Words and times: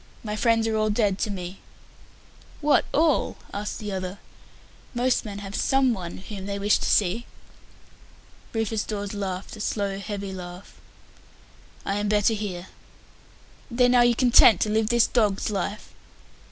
"My 0.23 0.35
friends 0.35 0.67
are 0.67 0.75
all 0.75 0.89
dead 0.89 1.19
to 1.19 1.29
me." 1.29 1.59
"What, 2.59 2.85
all?" 2.91 3.37
asked 3.53 3.77
the 3.77 3.91
other. 3.91 4.17
"Most 4.95 5.25
men 5.25 5.37
have 5.37 5.53
some 5.55 5.93
one 5.93 6.17
whom 6.17 6.47
they 6.47 6.57
wish 6.57 6.79
to 6.79 6.89
see." 6.89 7.27
Rufus 8.51 8.83
Dawes 8.83 9.13
laughed 9.13 9.55
a 9.57 9.61
slow, 9.61 9.99
heavy 9.99 10.33
laugh. 10.33 10.73
"I 11.85 11.97
am 11.97 12.09
better 12.09 12.33
here." 12.33 12.65
"Then 13.69 13.93
are 13.93 14.03
you 14.03 14.15
content 14.15 14.59
to 14.61 14.71
live 14.71 14.89
this 14.89 15.05
dog's 15.05 15.51
life?" 15.51 15.93